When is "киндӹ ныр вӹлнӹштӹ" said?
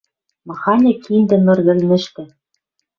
1.03-2.23